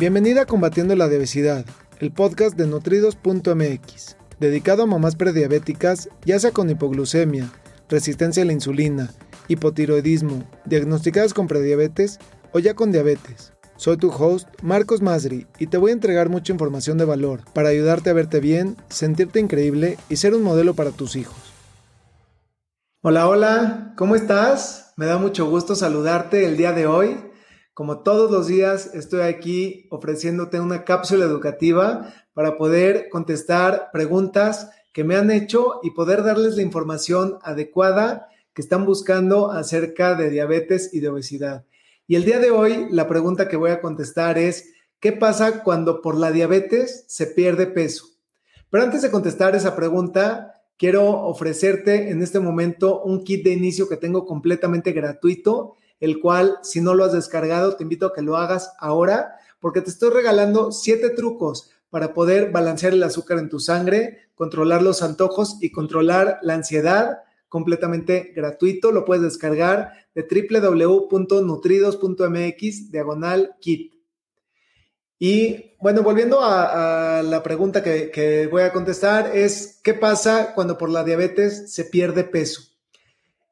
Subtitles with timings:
[0.00, 1.66] Bienvenida a Combatiendo la Obesidad,
[1.98, 7.52] el podcast de nutridos.mx, dedicado a mamás prediabéticas, ya sea con hipoglucemia,
[7.90, 9.10] resistencia a la insulina,
[9.48, 12.18] hipotiroidismo, diagnosticadas con prediabetes
[12.52, 13.52] o ya con diabetes.
[13.76, 17.68] Soy tu host, Marcos Masri, y te voy a entregar mucha información de valor para
[17.68, 21.36] ayudarte a verte bien, sentirte increíble y ser un modelo para tus hijos.
[23.02, 24.94] Hola, hola, ¿cómo estás?
[24.96, 27.29] Me da mucho gusto saludarte el día de hoy.
[27.80, 35.02] Como todos los días, estoy aquí ofreciéndote una cápsula educativa para poder contestar preguntas que
[35.02, 40.92] me han hecho y poder darles la información adecuada que están buscando acerca de diabetes
[40.92, 41.64] y de obesidad.
[42.06, 46.02] Y el día de hoy, la pregunta que voy a contestar es, ¿qué pasa cuando
[46.02, 48.04] por la diabetes se pierde peso?
[48.68, 53.88] Pero antes de contestar esa pregunta, quiero ofrecerte en este momento un kit de inicio
[53.88, 58.22] que tengo completamente gratuito el cual si no lo has descargado, te invito a que
[58.22, 63.48] lo hagas ahora, porque te estoy regalando siete trucos para poder balancear el azúcar en
[63.48, 68.90] tu sangre, controlar los antojos y controlar la ansiedad completamente gratuito.
[68.92, 73.92] Lo puedes descargar de www.nutridos.mx diagonal kit.
[75.18, 80.78] Y bueno, volviendo a, la pregunta que, que voy a contestar es, ¿qué pasa cuando
[80.78, 82.69] por la diabetes se pierde peso?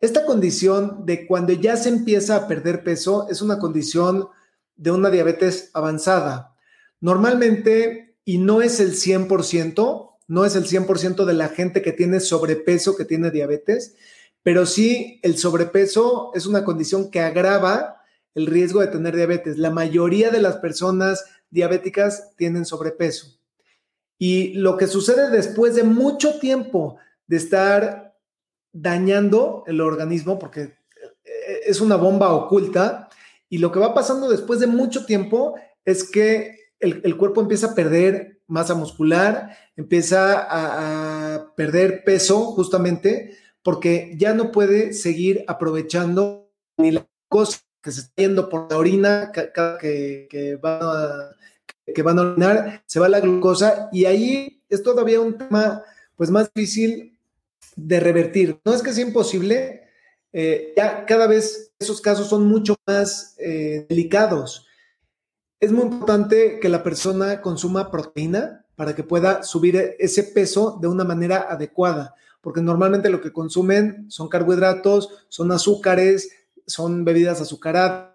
[0.00, 4.28] Esta condición de cuando ya se empieza a perder peso es una condición
[4.76, 6.54] de una diabetes avanzada.
[7.00, 12.20] Normalmente, y no es el 100%, no es el 100% de la gente que tiene
[12.20, 13.96] sobrepeso que tiene diabetes,
[14.42, 18.02] pero sí el sobrepeso es una condición que agrava
[18.34, 19.58] el riesgo de tener diabetes.
[19.58, 23.36] La mayoría de las personas diabéticas tienen sobrepeso.
[24.16, 28.07] Y lo que sucede después de mucho tiempo de estar
[28.72, 30.62] dañando el organismo porque
[31.24, 33.08] eh, es una bomba oculta.
[33.48, 37.74] Y lo que va pasando después de mucho tiempo es que el, cuerpo empieza a
[37.74, 46.92] perder masa muscular, empieza a, perder peso justamente porque ya no puede seguir aprovechando ni
[46.92, 51.30] la cosa que se está yendo por la orina cada que, que, van a,
[51.94, 53.88] que van a orinar, se va la glucosa.
[53.92, 55.82] Y ahí es todavía un tema
[56.16, 57.17] pues más difícil
[57.78, 58.60] de revertir.
[58.64, 59.82] No es que sea imposible,
[60.32, 64.66] eh, ya cada vez esos casos son mucho más eh, delicados.
[65.60, 70.88] Es muy importante que la persona consuma proteína para que pueda subir ese peso de
[70.88, 76.30] una manera adecuada, porque normalmente lo que consumen son carbohidratos, son azúcares,
[76.66, 78.10] son bebidas azucaradas,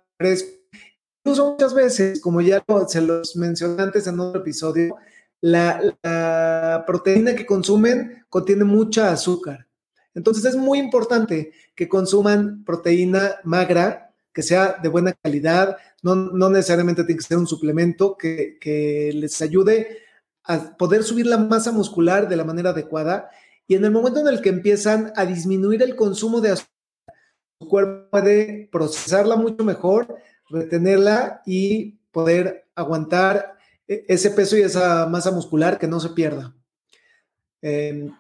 [1.24, 4.96] incluso muchas veces, como ya se los mencioné antes en otro episodio,
[5.44, 9.68] la, proteína que consumen contiene mucha azúcar.
[10.14, 17.04] Entonces es muy importante que consuman proteína magra, que sea de buena calidad, no, necesariamente
[17.04, 20.00] tiene que ser un suplemento que, que, les ayude
[20.44, 23.30] a poder subir la masa muscular de la manera adecuada.
[23.68, 26.72] Y en el momento en el que empiezan a disminuir el consumo de azúcar,
[27.60, 30.16] su cuerpo puede procesarla mucho mejor,
[30.50, 33.53] retenerla y poder aguantar
[33.88, 36.56] ese peso y esa masa muscular que no se pierda.
[37.62, 38.12] Em,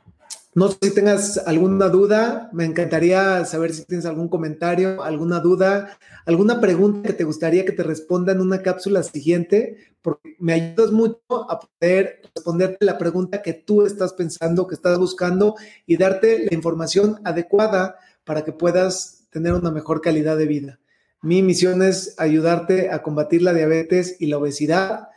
[0.56, 5.98] no sé si tengas alguna duda, me encantaría saber si tienes algún comentario, alguna duda,
[6.28, 10.92] alguna pregunta que te gustaría que te responda en una cápsula siguiente, porque me ayudas
[10.92, 15.56] mucho a poder responderte la pregunta que tú estás pensando, que estás buscando
[15.88, 20.80] y darte la información adecuada para que puedas tener una mejor calidad de vida.
[21.24, 25.08] Mi misión es ayudarte a combatir la diabetes y la obesidad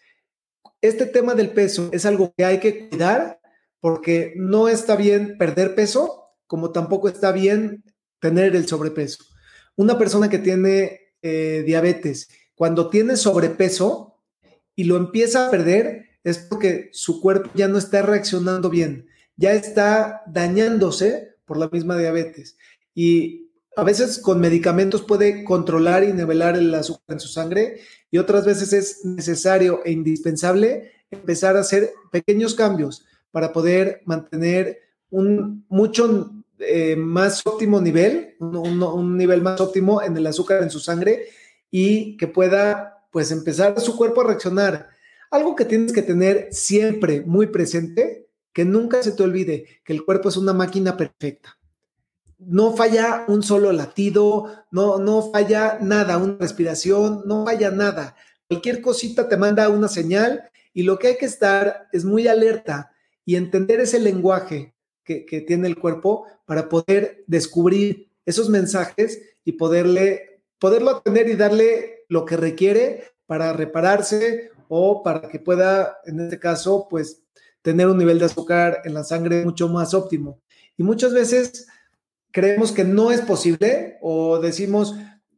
[0.81, 3.41] Este tema del peso es algo que hay que cuidar
[3.79, 7.85] porque no está bien perder peso, como tampoco está bien
[8.21, 9.23] tener el sobrepeso.
[9.77, 14.19] Una persona que tiene eh, diabetes, cuando tiene sobrepeso
[14.75, 19.53] y lo empieza a perder, es porque su cuerpo ya no está reaccionando bien, ya
[19.53, 22.57] está dañándose por la misma diabetes.
[22.95, 23.44] Y
[23.77, 27.81] a veces con medicamentos puede controlar y nivelar el azúcar en su sangre
[28.11, 34.79] y otras veces es necesario e indispensable empezar a hacer pequeños cambios para poder mantener
[35.11, 40.79] un mucho eh, más óptimo nivel, un, nivel más óptimo en el azúcar en su
[40.79, 41.27] sangre
[41.71, 44.89] y que pueda pues empezar su cuerpo a reaccionar.
[45.31, 50.05] Algo que tienes que tener siempre muy presente, que nunca se te olvide que el
[50.05, 51.59] cuerpo es una máquina perfecta.
[52.39, 58.17] No falla un solo latido, no, no falla nada, una respiración, no falla nada.
[58.49, 62.93] Cualquier cosita te manda una señal y lo que hay que estar es muy alerta
[63.25, 70.41] y entender ese lenguaje que, tiene el cuerpo para poder descubrir esos mensajes y poderle,
[70.59, 76.39] poderlo atender y darle lo que requiere para repararse o para que pueda, en este
[76.39, 77.23] caso, pues
[77.63, 80.41] tener un nivel de azúcar en la sangre mucho más óptimo.
[80.77, 81.67] Y muchas veces
[82.35, 84.97] creemos que no es posible o decimos,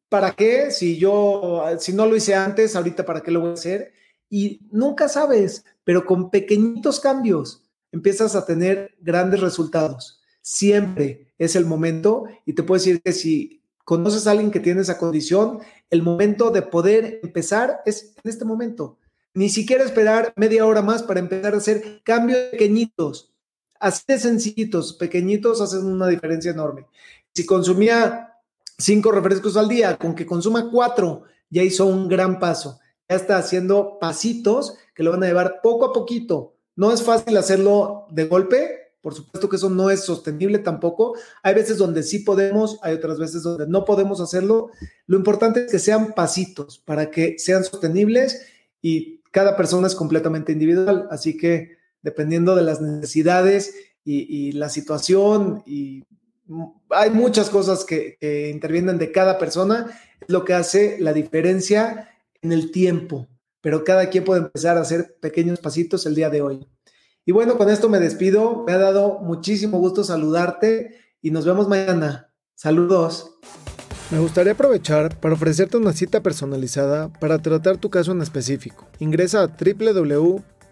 [0.09, 0.71] ¿para qué?
[0.71, 3.93] Si yo, si no lo hice antes, ahorita para qué lo voy a hacer?
[4.31, 10.23] Y nunca sabes, pero con pequeñitos cambios, empiezas a tener grandes resultados.
[10.41, 14.81] Siempre es el momento y te puedo decir que si conoces a alguien que tiene
[14.81, 15.59] esa condición,
[15.91, 18.99] el momento de poder empezar es en este momento.
[19.35, 23.36] Ni siquiera esperar media hora más para empezar a hacer cambios pequeñitos.
[23.81, 26.87] Así de sencillitos, pequeñitos, hacen una diferencia enorme.
[27.35, 28.35] Si consumía
[28.79, 32.79] cinco refrescos al día, con que consuma cuatro, ya hizo un gran paso.
[33.09, 37.37] Ya está haciendo pasitos que lo van a llevar poco a poquito no es fácil
[37.39, 41.17] hacerlo de golpe, por supuesto que eso no es sostenible tampoco.
[41.43, 44.71] Hay veces donde sí podemos, hay otras veces donde no podemos hacerlo.
[45.07, 48.47] Lo importante es que sean pasitos para que sean sostenibles
[48.83, 55.63] y cada persona es completamente individual, así que dependiendo de las necesidades y, la situación
[55.67, 56.05] y
[56.91, 62.09] hay muchas cosas que, que intervienen de cada persona, es lo que hace la diferencia
[62.41, 63.27] en el tiempo
[63.67, 66.69] pero cada quien puede empezar a hacer pequeños pasitos el día de hoy.
[67.25, 68.63] Y bueno, con esto me despido.
[68.65, 72.33] Me ha dado muchísimo gusto saludarte y nos vemos mañana.
[72.55, 73.39] Saludos.
[74.13, 78.87] Me gustaría aprovechar para ofrecerte una cita personalizada para tratar tu caso en específico.
[79.01, 79.57] Ingresa a